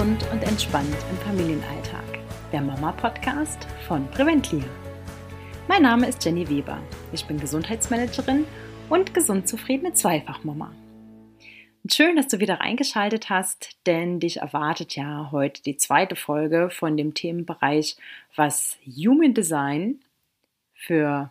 [0.00, 2.20] gesund und entspannt im Familienalltag.
[2.52, 4.64] Der Mama-Podcast von Preventlia.
[5.68, 6.78] Mein Name ist Jenny Weber.
[7.12, 8.46] Ich bin Gesundheitsmanagerin
[8.88, 10.72] und gesund zufriedene Zweifachmama.
[11.84, 16.70] Und schön, dass du wieder reingeschaltet hast, denn dich erwartet ja heute die zweite Folge
[16.70, 17.98] von dem Themenbereich,
[18.34, 20.00] was Human Design
[20.72, 21.30] für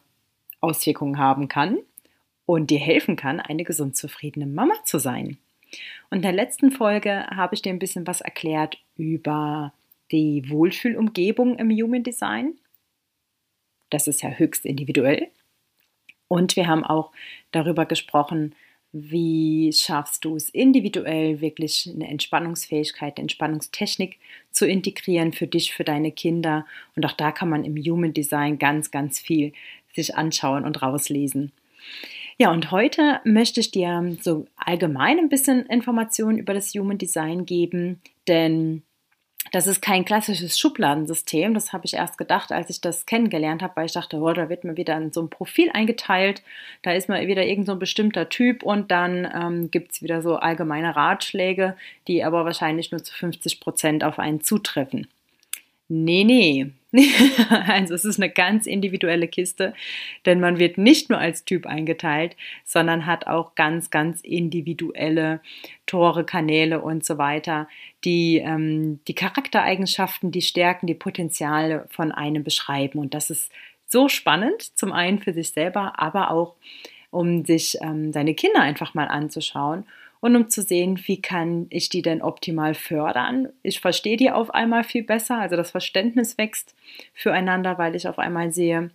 [0.62, 1.80] Auswirkungen haben kann
[2.46, 5.40] und dir helfen kann, eine gesund zufriedene Mama zu sein.
[6.10, 9.74] Und in der letzten Folge habe ich dir ein bisschen was erklärt über
[10.12, 12.56] die Wohlfühlumgebung im Human Design.
[13.90, 15.30] Das ist ja höchst individuell.
[16.28, 17.12] Und wir haben auch
[17.52, 18.56] darüber gesprochen,
[18.92, 24.18] wie schaffst du es individuell wirklich eine Entspannungsfähigkeit, eine Entspannungstechnik
[24.52, 26.66] zu integrieren für dich, für deine Kinder.
[26.96, 29.54] Und auch da kann man im Human Design ganz, ganz viel
[29.94, 31.52] sich anschauen und rauslesen.
[32.42, 37.46] Ja, und heute möchte ich dir so allgemein ein bisschen Informationen über das Human Design
[37.46, 38.84] geben, denn
[39.52, 41.54] das ist kein klassisches Schubladensystem.
[41.54, 44.48] Das habe ich erst gedacht, als ich das kennengelernt habe, weil ich dachte, oh, da
[44.48, 46.42] wird mir wieder in so ein Profil eingeteilt.
[46.82, 50.38] Da ist mal wieder irgend so bestimmter Typ und dann ähm, gibt es wieder so
[50.38, 51.76] allgemeine Ratschläge,
[52.08, 55.08] die aber wahrscheinlich nur zu 50 Prozent auf einen zutreffen.
[55.90, 56.72] Nee, nee.
[57.68, 59.74] also es ist eine ganz individuelle Kiste,
[60.26, 65.40] denn man wird nicht nur als Typ eingeteilt, sondern hat auch ganz, ganz individuelle
[65.86, 67.68] Tore, Kanäle und so weiter,
[68.04, 72.98] die ähm, die Charaktereigenschaften, die Stärken, die Potenziale von einem beschreiben.
[72.98, 73.52] Und das ist
[73.86, 76.56] so spannend, zum einen für sich selber, aber auch
[77.12, 79.86] um sich ähm, seine Kinder einfach mal anzuschauen
[80.22, 83.50] und um zu sehen, wie kann ich die denn optimal fördern.
[83.64, 86.76] Ich verstehe die auf einmal viel besser, also das Verständnis wächst
[87.14, 88.92] füreinander, weil ich auf einmal sehe,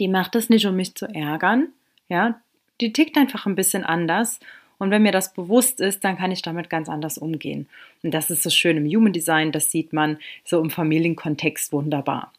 [0.00, 1.68] die macht es nicht, um mich zu ärgern,
[2.08, 2.40] ja,
[2.80, 4.40] die tickt einfach ein bisschen anders
[4.78, 7.68] und wenn mir das bewusst ist, dann kann ich damit ganz anders umgehen.
[8.02, 12.32] Und das ist so schön im Human Design, das sieht man so im Familienkontext wunderbar.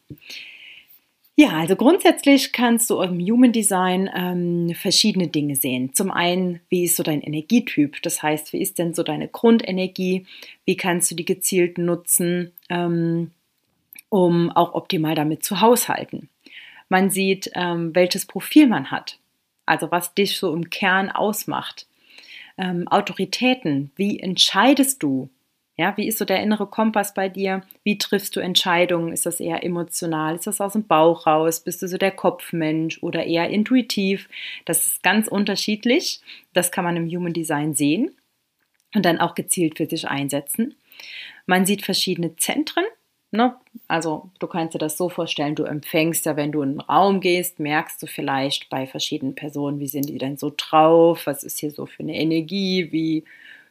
[1.35, 5.95] Ja, also grundsätzlich kannst du im Human Design ähm, verschiedene Dinge sehen.
[5.95, 7.99] Zum einen, wie ist so dein Energietyp?
[8.03, 10.27] Das heißt, wie ist denn so deine Grundenergie?
[10.65, 13.31] Wie kannst du die gezielt nutzen, ähm,
[14.09, 16.29] um auch optimal damit zu haushalten?
[16.87, 19.17] Man sieht, ähm, welches Profil man hat,
[19.65, 21.87] also was dich so im Kern ausmacht.
[22.59, 25.29] Ähm, Autoritäten, wie entscheidest du?
[25.75, 27.63] Ja, wie ist so der innere Kompass bei dir?
[27.83, 29.11] Wie triffst du Entscheidungen?
[29.11, 30.35] Ist das eher emotional?
[30.35, 31.61] Ist das aus dem Bauch raus?
[31.61, 34.29] Bist du so der Kopfmensch oder eher intuitiv?
[34.65, 36.21] Das ist ganz unterschiedlich.
[36.53, 38.11] Das kann man im Human Design sehen
[38.93, 40.75] und dann auch gezielt für sich einsetzen.
[41.47, 42.85] Man sieht verschiedene Zentren.
[43.31, 43.55] Ne?
[43.87, 47.19] Also du kannst dir das so vorstellen, du empfängst ja, wenn du in einen Raum
[47.19, 51.25] gehst, merkst du vielleicht bei verschiedenen Personen, wie sind die denn so drauf?
[51.25, 52.91] Was ist hier so für eine Energie?
[52.91, 53.23] Wie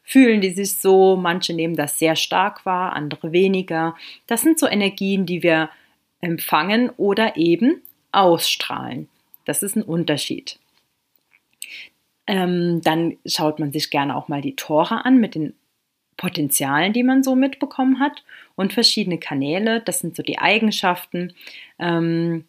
[0.02, 1.16] fühlen die sich so.
[1.16, 3.96] Manche nehmen das sehr stark wahr, andere weniger.
[4.26, 5.70] Das sind so Energien, die wir
[6.20, 9.08] empfangen oder eben ausstrahlen.
[9.44, 10.58] Das ist ein Unterschied.
[12.26, 15.54] Ähm, dann schaut man sich gerne auch mal die Tore an mit den
[16.16, 18.22] Potenzialen, die man so mitbekommen hat
[18.54, 19.80] und verschiedene Kanäle.
[19.80, 21.34] Das sind so die Eigenschaften
[21.78, 22.44] ähm,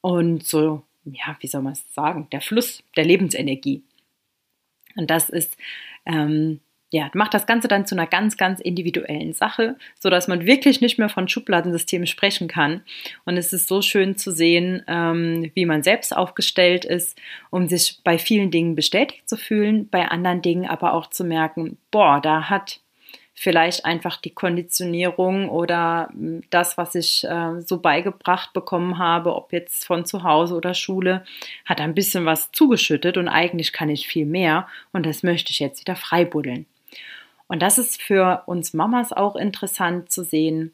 [0.00, 3.82] und so, ja, wie soll man es sagen, der Fluss der Lebensenergie.
[4.96, 5.58] Und das ist
[6.06, 6.60] ähm,
[6.90, 10.80] ja, macht das Ganze dann zu einer ganz, ganz individuellen Sache, so dass man wirklich
[10.80, 12.82] nicht mehr von Schubladensystemen sprechen kann.
[13.26, 17.18] Und es ist so schön zu sehen, ähm, wie man selbst aufgestellt ist,
[17.50, 21.76] um sich bei vielen Dingen bestätigt zu fühlen, bei anderen Dingen aber auch zu merken,
[21.90, 22.80] boah, da hat
[23.34, 29.52] vielleicht einfach die Konditionierung oder hm, das, was ich äh, so beigebracht bekommen habe, ob
[29.52, 31.24] jetzt von zu Hause oder Schule,
[31.64, 35.60] hat ein bisschen was zugeschüttet und eigentlich kann ich viel mehr und das möchte ich
[35.60, 36.66] jetzt wieder freibuddeln.
[37.48, 40.72] Und das ist für uns Mamas auch interessant zu sehen,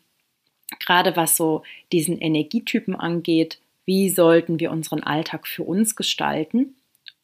[0.81, 1.62] gerade was so
[1.93, 6.75] diesen Energietypen angeht, wie sollten wir unseren Alltag für uns gestalten,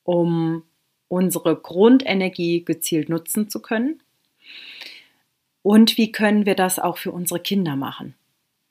[0.04, 0.62] um
[1.08, 4.00] unsere Grundenergie gezielt nutzen zu können.
[5.62, 8.14] Und wie können wir das auch für unsere Kinder machen?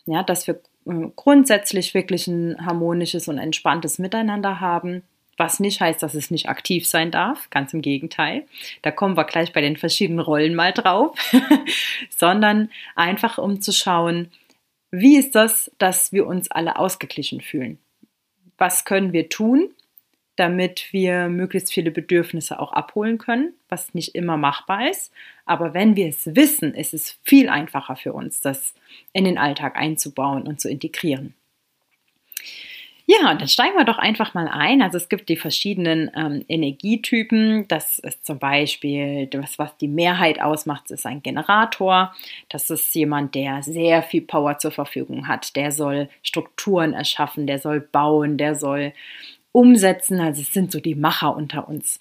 [0.06, 5.04] Ja, dass wir äh, grundsätzlich wirklich ein harmonisches und entspanntes Miteinander haben,
[5.40, 8.46] was nicht heißt, dass es nicht aktiv sein darf, ganz im Gegenteil.
[8.82, 11.18] Da kommen wir gleich bei den verschiedenen Rollen mal drauf,
[12.10, 14.30] sondern einfach um zu schauen,
[14.92, 17.80] wie ist das, dass wir uns alle ausgeglichen fühlen?
[18.58, 19.70] Was können wir tun,
[20.40, 25.12] damit wir möglichst viele Bedürfnisse auch abholen können, was nicht immer machbar ist.
[25.46, 28.74] Aber wenn wir es wissen, ist es viel einfacher für uns, das
[29.12, 31.34] in den Alltag einzubauen und zu integrieren.
[33.12, 34.84] Ja, dann steigen wir doch einfach mal ein.
[34.84, 37.68] Also es gibt die verschiedenen ähm, Energietypen.
[37.68, 42.14] Das ist zum Beispiel, das, was die Mehrheit ausmacht, ist ein Generator.
[42.50, 45.56] Das ist jemand, der sehr viel Power zur Verfügung hat.
[45.56, 48.94] Der soll Strukturen erschaffen, der soll bauen, der soll
[49.54, 50.20] umsetzen.
[50.20, 52.00] Also es sind so die Macher unter uns.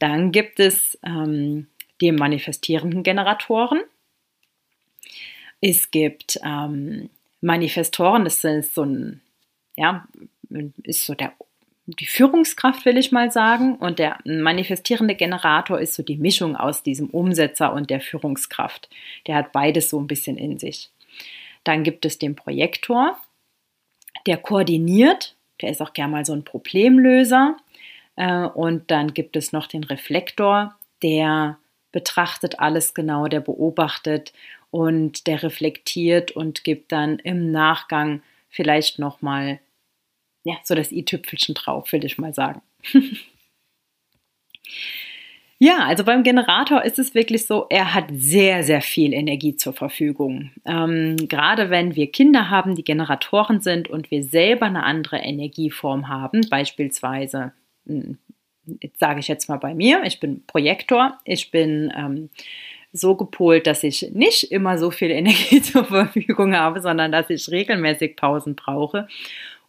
[0.00, 1.68] Dann gibt es ähm,
[2.00, 3.80] die manifestierenden Generatoren.
[5.60, 9.20] Es gibt ähm, Manifestoren, das ist so ein
[9.76, 10.06] ja,
[10.82, 11.32] ist so der,
[11.86, 13.76] die Führungskraft, will ich mal sagen.
[13.76, 18.88] Und der manifestierende Generator ist so die Mischung aus diesem Umsetzer und der Führungskraft.
[19.26, 20.90] Der hat beides so ein bisschen in sich.
[21.64, 23.18] Dann gibt es den Projektor,
[24.26, 27.56] der koordiniert, der ist auch gerne mal so ein Problemlöser.
[28.16, 31.58] Äh, und dann gibt es noch den Reflektor, der
[31.92, 34.32] betrachtet alles genau, der beobachtet
[34.70, 39.60] und der reflektiert und gibt dann im Nachgang vielleicht nochmal
[40.46, 42.62] ja, so das i-Tüpfelchen drauf, will ich mal sagen.
[45.58, 49.72] ja, also beim Generator ist es wirklich so, er hat sehr, sehr viel Energie zur
[49.72, 50.52] Verfügung.
[50.64, 56.08] Ähm, gerade wenn wir Kinder haben, die Generatoren sind und wir selber eine andere Energieform
[56.08, 57.52] haben, beispielsweise,
[57.86, 58.18] hm,
[58.98, 62.30] sage ich jetzt mal bei mir, ich bin Projektor, ich bin ähm,
[62.92, 67.50] so gepolt, dass ich nicht immer so viel Energie zur Verfügung habe, sondern dass ich
[67.50, 69.08] regelmäßig Pausen brauche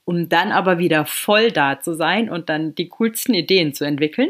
[0.08, 4.30] um dann aber wieder voll da zu sein und dann die coolsten Ideen zu entwickeln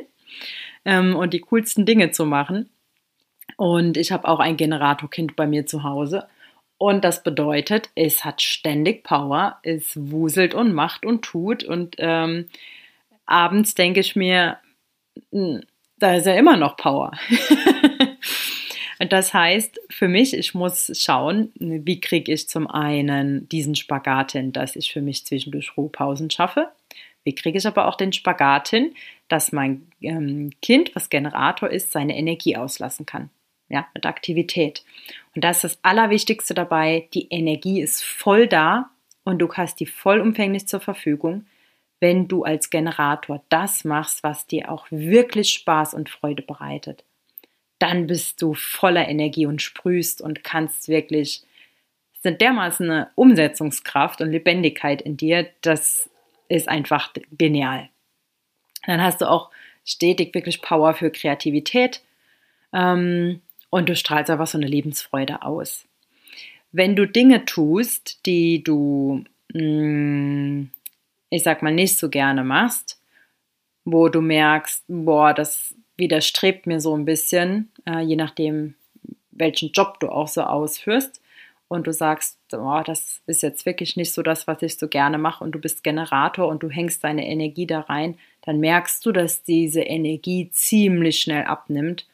[0.85, 2.68] ähm, und die coolsten Dinge zu machen.
[3.57, 6.27] Und ich habe auch ein Generatorkind bei mir zu Hause.
[6.79, 11.63] Und das bedeutet, es hat ständig Power, es wuselt und macht und tut.
[11.63, 12.47] Und ähm,
[13.27, 14.57] abends denke ich mir,
[15.31, 15.62] hm,
[16.00, 17.12] da ist ja immer noch Power.
[18.99, 24.51] Das heißt, für mich, ich muss schauen, wie kriege ich zum einen diesen Spagat hin,
[24.51, 26.69] dass ich für mich zwischendurch Ruhepausen schaffe.
[27.23, 28.95] Wie kriege ich aber auch den Spagat hin,
[29.27, 33.29] dass mein ähm, Kind, was Generator ist, seine Energie auslassen kann.
[33.69, 34.85] Ja, mit Aktivität.
[35.35, 37.09] Und das ist das Allerwichtigste dabei.
[37.13, 38.89] Die Energie ist voll da
[39.25, 41.45] und du hast die vollumfänglich zur Verfügung,
[41.99, 47.03] wenn du als Generator das machst, was dir auch wirklich Spaß und Freude bereitet
[47.79, 51.44] dann bist du voller Energie und sprühst und kannst wirklich,
[52.21, 56.09] sind dermaßen eine Umsetzungskraft und Lebendigkeit in dir, das
[56.50, 57.89] ist einfach genial.
[58.85, 59.51] Dann hast du auch
[59.85, 62.01] stetig wirklich Power für Kreativität
[62.74, 65.85] ähm, und du strahlst einfach so eine Lebensfreude aus.
[66.71, 69.23] Wenn du Dinge tust, die du,
[69.53, 70.69] mh, mm,
[71.30, 73.00] ich sag mal, nicht so gerne machst,
[73.85, 78.75] wo du merkst, boah, das widerstrebt mir so ein bisschen, äh, je nachdem,
[79.31, 81.21] welchen Job du auch so ausführst.
[81.69, 85.17] Und du sagst, oh, das ist jetzt wirklich nicht so das, was ich so gerne
[85.17, 89.11] mache und du bist Generator und du hängst deine Energie da rein, dann merkst du,
[89.11, 92.07] dass diese Energie ziemlich schnell abnimmt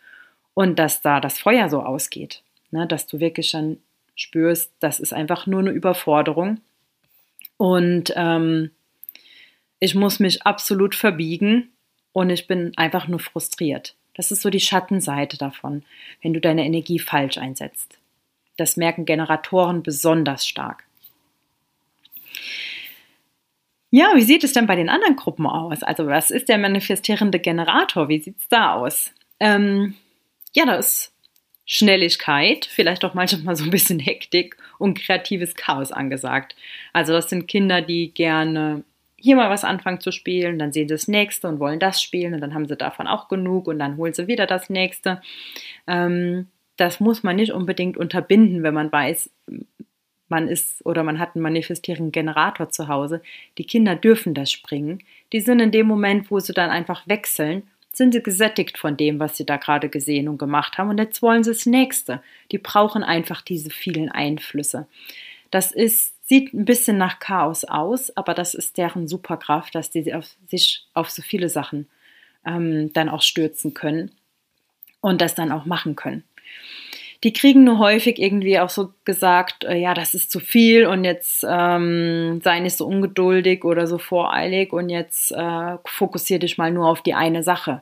[0.56, 2.42] und dass da das Feuer so ausgeht.
[2.72, 2.88] Ne?
[2.88, 3.78] Dass du wirklich schon
[4.16, 6.60] spürst, das ist einfach nur eine Überforderung.
[7.58, 8.72] Und ähm,
[9.80, 11.73] ich muss mich absolut verbiegen
[12.14, 13.96] und ich bin einfach nur frustriert.
[14.16, 15.84] Das ist so die Schattenseite davon,
[16.22, 17.98] wenn du deine Energie falsch einsetzt.
[18.58, 20.84] Das merken Generatoren besonders stark.
[23.90, 25.84] Ja, wie sieht es denn bei den anderen Gruppen aus?
[25.84, 28.10] Also was ist der manifestierende Generator?
[28.10, 29.12] Wie sieht es da aus?
[29.40, 29.96] Ähm,
[30.54, 31.14] ja, da ist
[31.66, 36.56] Schnelligkeit, vielleicht auch manchmal so ein bisschen Hektik und kreatives Chaos angesagt.
[36.92, 38.84] Also das sind Kinder, die gerne
[39.24, 42.34] hier mal was anfangen zu spielen, dann sehen sie das nächste und wollen das spielen
[42.34, 45.22] und dann haben sie davon auch genug und dann holen sie wieder das nächste.
[45.88, 49.30] Ähm, das muss man nicht unbedingt unterbinden, wenn man weiß,
[50.28, 53.22] man ist oder man hat einen manifestierenden Generator zu Hause.
[53.58, 55.00] Die Kinder dürfen das springen.
[55.32, 57.64] Die sind in dem Moment, wo sie dann einfach wechseln,
[57.94, 61.22] sind sie gesättigt von dem, was sie da gerade gesehen und gemacht haben und jetzt
[61.22, 62.22] wollen sie das nächste.
[62.52, 64.86] Die brauchen einfach diese vielen Einflüsse.
[65.50, 70.14] Das ist Sieht ein bisschen nach Chaos aus, aber das ist deren Superkraft, dass die
[70.14, 71.90] auf sich auf so viele Sachen
[72.46, 74.12] ähm, dann auch stürzen können
[75.02, 76.24] und das dann auch machen können.
[77.24, 81.06] Die kriegen nur häufig irgendwie auch so gesagt, äh, ja, das ist zu viel und
[81.06, 86.72] jetzt ähm, sei nicht so ungeduldig oder so voreilig und jetzt äh, fokussier dich mal
[86.72, 87.82] nur auf die eine Sache.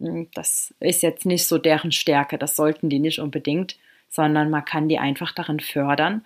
[0.00, 3.76] Hm, das ist jetzt nicht so deren Stärke, das sollten die nicht unbedingt,
[4.08, 6.24] sondern man kann die einfach darin fördern,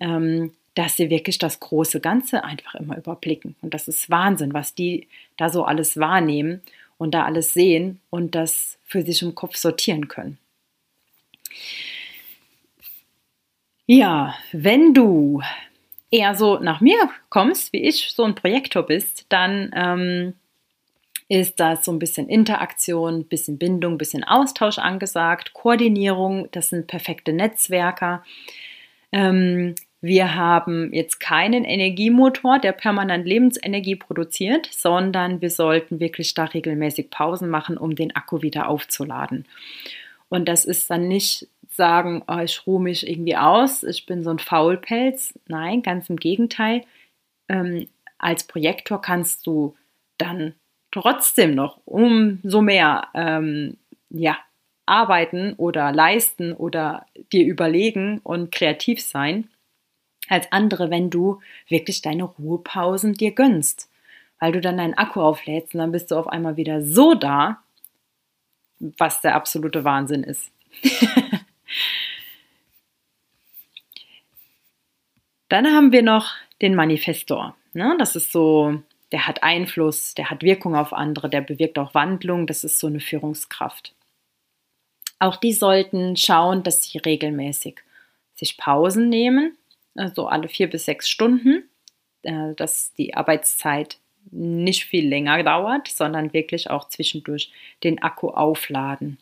[0.00, 3.56] ähm, dass sie wirklich das große Ganze einfach immer überblicken.
[3.60, 6.62] Und das ist Wahnsinn, was die da so alles wahrnehmen
[6.98, 10.38] und da alles sehen und das für sich im Kopf sortieren können.
[13.86, 15.42] Ja, wenn du
[16.10, 20.34] eher so nach mir kommst, wie ich so ein Projektor bist, dann ähm,
[21.28, 27.32] ist da so ein bisschen Interaktion, bisschen Bindung, bisschen Austausch angesagt, Koordinierung, das sind perfekte
[27.32, 28.24] Netzwerker.
[29.12, 36.44] Ähm, wir haben jetzt keinen Energiemotor, der permanent Lebensenergie produziert, sondern wir sollten wirklich da
[36.44, 39.46] regelmäßig Pausen machen, um den Akku wieder aufzuladen.
[40.30, 44.30] Und das ist dann nicht sagen, oh, ich ruhe mich irgendwie aus, ich bin so
[44.30, 45.38] ein Faulpelz.
[45.46, 46.82] Nein, ganz im Gegenteil.
[47.48, 47.86] Ähm,
[48.18, 49.76] als Projektor kannst du
[50.16, 50.54] dann
[50.92, 53.76] trotzdem noch umso mehr ähm,
[54.08, 54.38] ja,
[54.86, 59.48] arbeiten oder leisten oder dir überlegen und kreativ sein
[60.30, 63.88] als andere, wenn du wirklich deine Ruhepausen dir gönnst.
[64.38, 67.62] Weil du dann deinen Akku auflädst und dann bist du auf einmal wieder so da,
[68.78, 70.50] was der absolute Wahnsinn ist.
[75.48, 76.32] dann haben wir noch
[76.62, 77.54] den Manifestor.
[77.74, 77.94] Ne?
[77.98, 78.82] Das ist so
[79.12, 82.86] der hat Einfluss, der hat Wirkung auf andere, der bewirkt auch Wandlung, das ist so
[82.86, 83.94] eine Führungskraft.
[85.18, 87.80] Auch die sollten schauen, dass sie regelmäßig
[88.34, 89.56] sich Pausen nehmen,
[90.00, 91.68] also alle vier bis sechs Stunden,
[92.22, 93.98] äh, dass die Arbeitszeit
[94.30, 97.50] nicht viel länger dauert, sondern wirklich auch zwischendurch
[97.82, 99.18] den Akku aufladen.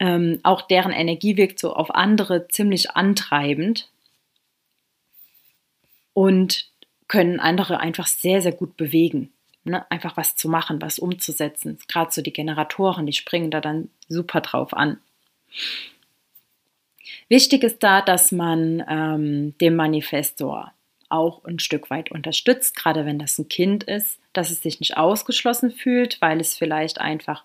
[0.00, 3.90] Ähm, auch deren Energie wirkt so auf andere ziemlich antreibend.
[6.14, 6.68] Und
[7.08, 9.32] können andere einfach sehr, sehr gut bewegen.
[9.64, 9.90] Ne?
[9.90, 11.78] Einfach was zu machen, was umzusetzen.
[11.88, 14.98] Gerade so die Generatoren, die springen da dann super drauf an.
[17.28, 20.72] Wichtig ist da, dass man ähm, den Manifestor
[21.08, 24.96] auch ein Stück weit unterstützt, gerade wenn das ein Kind ist, dass es sich nicht
[24.96, 27.44] ausgeschlossen fühlt, weil es vielleicht einfach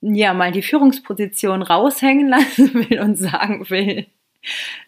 [0.00, 4.06] ja mal die Führungsposition raushängen lassen will und sagen will,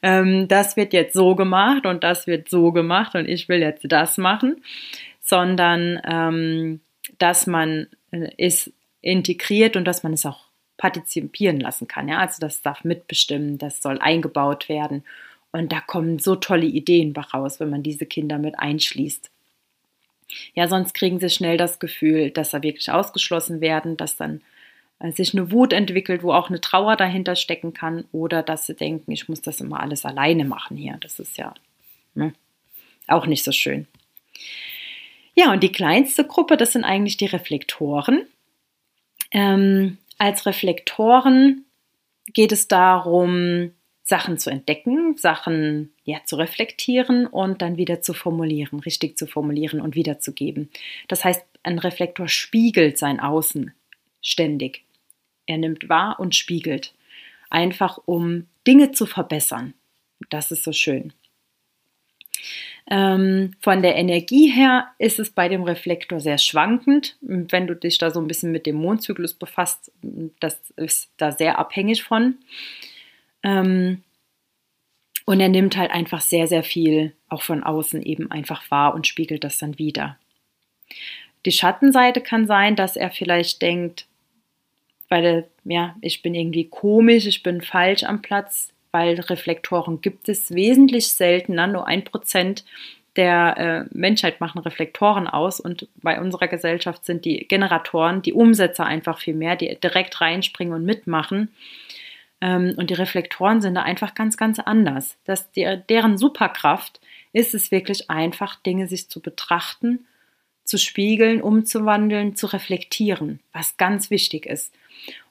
[0.02, 3.84] ähm, das wird jetzt so gemacht und das wird so gemacht und ich will jetzt
[3.84, 4.62] das machen,
[5.20, 6.80] sondern ähm,
[7.18, 10.46] dass man äh, es integriert und dass man es auch
[10.76, 12.08] partizipieren lassen kann.
[12.08, 12.18] Ja?
[12.18, 15.04] Also das darf mitbestimmen, das soll eingebaut werden.
[15.52, 19.30] Und da kommen so tolle Ideen raus, wenn man diese Kinder mit einschließt.
[20.54, 24.40] Ja, sonst kriegen sie schnell das Gefühl, dass sie wirklich ausgeschlossen werden, dass dann
[24.98, 28.74] äh, sich eine Wut entwickelt, wo auch eine Trauer dahinter stecken kann oder dass sie
[28.74, 30.96] denken, ich muss das immer alles alleine machen hier.
[31.00, 31.54] Das ist ja
[32.14, 32.32] ne,
[33.06, 33.86] auch nicht so schön.
[35.34, 38.26] Ja, und die kleinste Gruppe, das sind eigentlich die Reflektoren.
[39.32, 41.64] Ähm, als Reflektoren
[42.32, 48.80] geht es darum, Sachen zu entdecken, Sachen ja, zu reflektieren und dann wieder zu formulieren,
[48.80, 50.68] richtig zu formulieren und wiederzugeben.
[51.08, 53.72] Das heißt, ein Reflektor spiegelt sein Außen
[54.20, 54.84] ständig.
[55.46, 56.94] Er nimmt wahr und spiegelt.
[57.48, 59.72] Einfach um Dinge zu verbessern.
[60.28, 61.12] Das ist so schön.
[62.90, 67.16] Ähm, von der Energie her ist es bei dem Reflektor sehr schwankend.
[67.22, 69.90] Wenn du dich da so ein bisschen mit dem Mondzyklus befasst,
[70.40, 72.36] das ist da sehr abhängig von.
[73.42, 74.02] Ähm,
[75.24, 79.06] und er nimmt halt einfach sehr, sehr viel auch von außen eben einfach wahr und
[79.06, 80.18] spiegelt das dann wieder.
[81.46, 84.06] Die Schattenseite kann sein, dass er vielleicht denkt,
[85.08, 90.54] weil ja, ich bin irgendwie komisch, ich bin falsch am Platz, weil Reflektoren gibt es
[90.54, 92.64] wesentlich seltener, nur ein Prozent
[93.16, 98.86] der äh, Menschheit machen Reflektoren aus und bei unserer Gesellschaft sind die Generatoren, die Umsetzer
[98.86, 101.52] einfach viel mehr, die direkt reinspringen und mitmachen.
[102.40, 105.16] Ähm, und die Reflektoren sind da einfach ganz, ganz anders.
[105.24, 107.00] Das, die, deren Superkraft
[107.32, 110.06] ist es wirklich einfach, Dinge sich zu betrachten,
[110.62, 114.72] zu spiegeln, umzuwandeln, zu reflektieren, was ganz wichtig ist.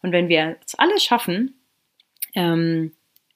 [0.02, 1.56] Und wenn wir es alle schaffen,
[2.36, 2.92] ähm,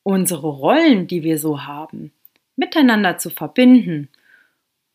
[0.07, 2.13] unsere Rollen, die wir so haben,
[2.55, 4.07] miteinander zu verbinden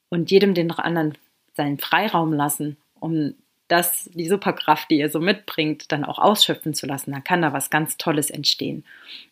[0.09, 1.19] und jedem den anderen
[1.53, 3.35] seinen Freiraum lassen, um
[3.69, 7.53] das, die Superkraft, die ihr so mitbringt, dann auch ausschöpfen zu lassen, dann kann da
[7.53, 8.85] was ganz Tolles entstehen.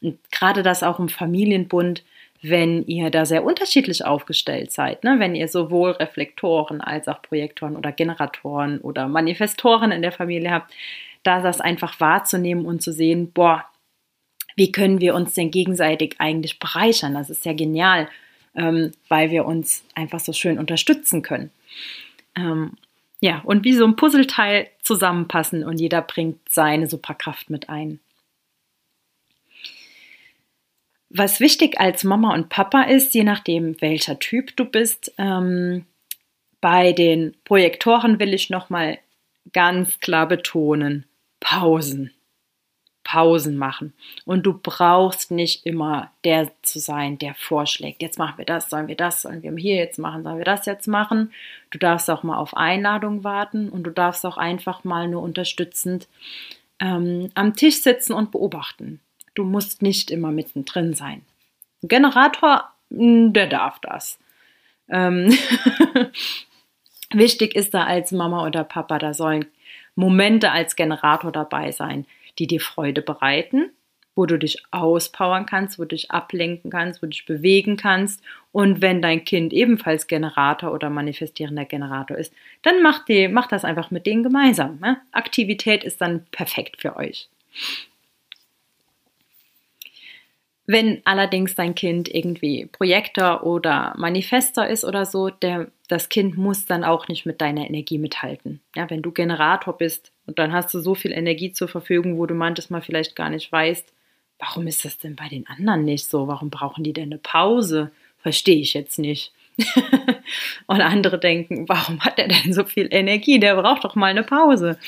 [0.02, 2.04] Und gerade das auch im Familienbund,
[2.42, 5.14] wenn ihr da sehr unterschiedlich aufgestellt seid, ne?
[5.18, 10.74] wenn ihr sowohl Reflektoren als auch Projektoren oder Generatoren oder Manifestoren in der Familie habt,
[11.22, 13.64] da das einfach wahrzunehmen und zu sehen, boah,
[14.60, 17.14] wie können wir uns denn gegenseitig eigentlich bereichern?
[17.14, 18.10] Das ist ja genial,
[18.54, 21.50] ähm, weil wir uns einfach so schön unterstützen können.
[22.36, 22.72] Ähm,
[23.20, 28.00] ja, und wie so ein Puzzleteil zusammenpassen und jeder bringt seine Superkraft mit ein.
[31.08, 35.86] Was wichtig als Mama und Papa ist, je nachdem welcher Typ du bist, ähm,
[36.60, 38.98] bei den Projektoren will ich nochmal
[39.54, 41.06] ganz klar betonen,
[41.40, 42.12] Pausen.
[43.10, 43.92] Pausen machen.
[44.24, 48.02] Und du brauchst nicht immer der zu sein, der vorschlägt.
[48.02, 50.64] Jetzt machen wir das, sollen wir das, sollen wir hier jetzt machen, sollen wir das
[50.64, 51.32] jetzt machen.
[51.70, 56.06] Du darfst auch mal auf Einladung warten und du darfst auch einfach mal nur unterstützend
[56.78, 59.00] ähm, am Tisch sitzen und beobachten.
[59.34, 61.22] Du musst nicht immer mittendrin sein.
[61.82, 64.20] Ein Generator, der darf das.
[64.88, 65.36] Ähm
[67.12, 69.46] Wichtig ist da als Mama oder Papa, da sollen
[69.96, 72.06] Momente als Generator dabei sein,
[72.38, 73.70] die dir Freude bereiten,
[74.14, 78.22] wo du dich auspowern kannst, wo du dich ablenken kannst, wo du dich bewegen kannst.
[78.52, 83.64] Und wenn dein Kind ebenfalls Generator oder manifestierender Generator ist, dann mach, die, mach das
[83.64, 84.78] einfach mit denen gemeinsam.
[84.80, 85.00] Ne?
[85.12, 87.28] Aktivität ist dann perfekt für euch.
[90.72, 96.64] Wenn allerdings dein Kind irgendwie Projektor oder Manifester ist oder so, der, das Kind muss
[96.64, 98.60] dann auch nicht mit deiner Energie mithalten.
[98.76, 102.26] Ja, wenn du Generator bist und dann hast du so viel Energie zur Verfügung, wo
[102.26, 103.92] du manches Mal vielleicht gar nicht weißt,
[104.38, 106.28] warum ist das denn bei den anderen nicht so?
[106.28, 107.90] Warum brauchen die denn eine Pause?
[108.18, 109.32] Verstehe ich jetzt nicht.
[110.68, 113.40] und andere denken, warum hat er denn so viel Energie?
[113.40, 114.78] Der braucht doch mal eine Pause.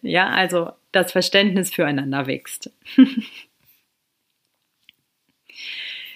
[0.00, 2.70] Ja, also das Verständnis füreinander wächst.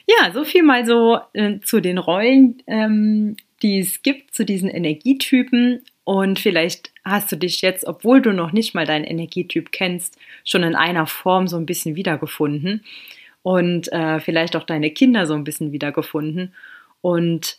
[0.06, 4.68] Ja, so viel mal so äh, zu den Rollen, ähm, die es gibt, zu diesen
[4.68, 5.82] Energietypen.
[6.04, 10.62] Und vielleicht hast du dich jetzt, obwohl du noch nicht mal deinen Energietyp kennst, schon
[10.62, 12.84] in einer Form so ein bisschen wiedergefunden.
[13.42, 16.54] Und äh, vielleicht auch deine Kinder so ein bisschen wiedergefunden.
[17.00, 17.58] Und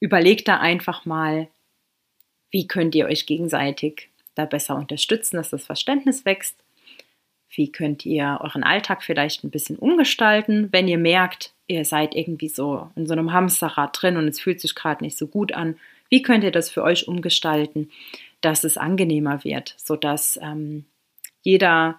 [0.00, 1.48] überleg da einfach mal,
[2.50, 6.56] wie könnt ihr euch gegenseitig da besser unterstützen, dass das Verständnis wächst
[7.52, 12.48] wie könnt ihr euren Alltag vielleicht ein bisschen umgestalten, wenn ihr merkt, ihr seid irgendwie
[12.48, 15.76] so in so einem Hamsterrad drin und es fühlt sich gerade nicht so gut an.
[16.08, 17.90] Wie könnt ihr das für euch umgestalten,
[18.40, 20.84] dass es angenehmer wird, sodass ähm,
[21.42, 21.98] jeder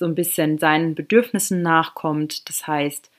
[0.00, 2.48] so ein bisschen seinen Bedürfnissen nachkommt.
[2.48, 3.09] Das heißt,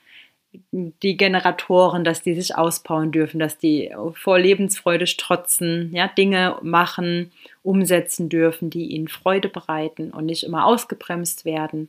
[0.70, 7.32] die Generatoren, dass die sich ausbauen dürfen, dass die vor Lebensfreude strotzen, ja, Dinge machen,
[7.62, 11.88] umsetzen dürfen, die ihnen Freude bereiten und nicht immer ausgebremst werden.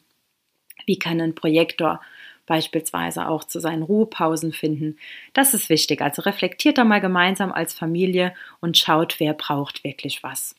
[0.86, 2.02] Wie kann ein Projektor
[2.46, 4.98] beispielsweise auch zu seinen Ruhepausen finden?
[5.34, 6.02] Das ist wichtig.
[6.02, 10.56] Also reflektiert da mal gemeinsam als Familie und schaut, wer braucht wirklich was.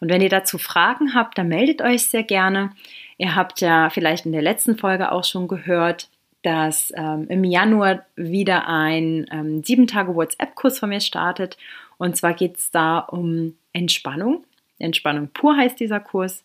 [0.00, 2.72] Und wenn ihr dazu Fragen habt, dann meldet euch sehr gerne.
[3.16, 6.10] Ihr habt ja vielleicht in der letzten Folge auch schon gehört,
[6.44, 11.56] dass ähm, im Januar wieder ein ähm, sieben Tage WhatsApp-Kurs von mir startet.
[11.96, 14.44] Und zwar geht es da um Entspannung.
[14.78, 16.44] Entspannung pur heißt dieser Kurs.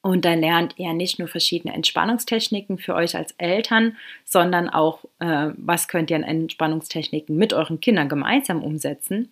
[0.00, 5.50] Und da lernt ihr nicht nur verschiedene Entspannungstechniken für euch als Eltern, sondern auch, äh,
[5.56, 9.30] was könnt ihr an Entspannungstechniken mit euren Kindern gemeinsam umsetzen.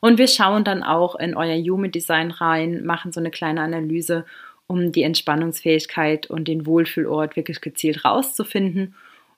[0.00, 4.26] Und wir schauen dann auch in euer Human Design rein, machen so eine kleine Analyse,
[4.66, 8.94] um die Entspannungsfähigkeit und den Wohlfühlort wirklich gezielt rauszufinden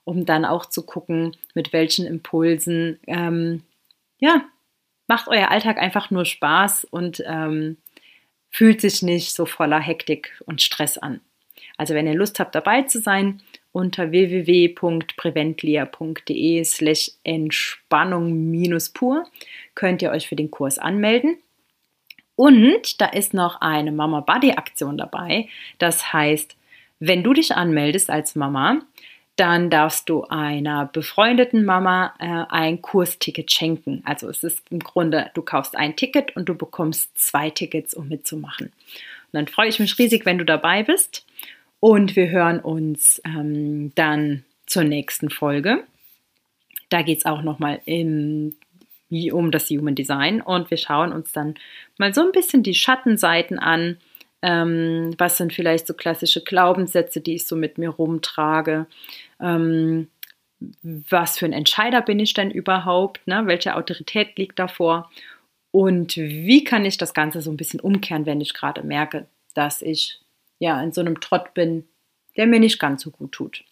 [0.09, 3.61] um dann auch zu gucken, mit welchen Impulsen, ähm,
[4.17, 4.41] ja,
[5.07, 7.77] macht euer Alltag einfach nur Spaß und ähm,
[8.49, 11.21] fühlt sich nicht so voller Hektik und Stress an.
[11.77, 19.27] Also wenn ihr Lust habt, dabei zu sein, unter www.preventlia.de slash Entspannung-pur
[19.75, 21.37] könnt ihr euch für den Kurs anmelden.
[22.35, 25.49] Und da ist noch eine Mama Buddy Aktion dabei.
[25.77, 26.55] Das heißt,
[26.97, 28.81] wenn du dich anmeldest als Mama,
[29.39, 34.01] dann darfst du einer befreundeten Mama äh, ein Kursticket schenken.
[34.05, 38.09] Also es ist im Grunde, du kaufst ein Ticket und du bekommst zwei Tickets, um
[38.09, 38.67] mitzumachen.
[38.67, 38.73] Und
[39.31, 41.25] dann freue ich mich riesig, wenn du dabei bist.
[41.79, 45.83] Und wir hören uns ähm, dann zur nächsten Folge.
[46.89, 51.55] Da geht es auch nochmal um das Human Design und wir schauen uns dann
[51.97, 53.97] mal so ein bisschen die Schattenseiten an
[54.41, 58.85] ähm, was sind vielleicht so klassische Glaubenssätze, die ich so mit mir rumtrage?
[59.39, 60.07] Ähm,
[60.81, 63.25] was für ein Entscheider bin ich denn überhaupt?
[63.27, 63.43] Ne?
[63.45, 65.09] Welche Autorität liegt davor?
[65.71, 69.81] Und wie kann ich das Ganze so ein bisschen umkehren, wenn ich gerade merke, dass
[69.81, 70.19] ich
[70.57, 71.87] ja in so einem Trott bin,
[72.37, 73.63] der mir nicht ganz so gut tut?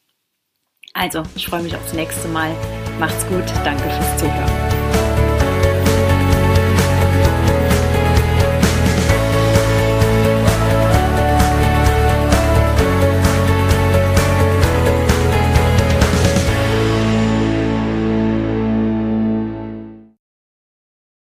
[0.93, 2.55] Also, ich freue mich aufs nächste Mal.
[2.99, 3.45] Macht's gut.
[3.63, 4.76] Danke fürs Zuhören.